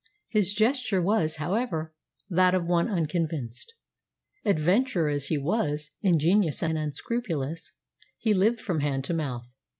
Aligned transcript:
His 0.29 0.55
gesture 0.55 0.99
was, 0.99 1.35
however, 1.35 1.93
that 2.27 2.55
of 2.55 2.65
one 2.65 2.89
unconvinced. 2.89 3.71
Adventurer 4.43 5.09
as 5.11 5.27
he 5.27 5.37
was, 5.37 5.91
ingenious 6.01 6.63
and 6.63 6.75
unscrupulous, 6.75 7.73
he 8.17 8.33
lived 8.33 8.61
from 8.61 8.79
hand 8.79 9.03
to 9.03 9.13
mouth. 9.13 9.45